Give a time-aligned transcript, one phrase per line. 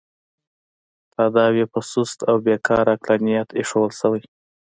[1.13, 4.21] تاداو یې په سست او بې کاره عقلانیت اېښودل شوی.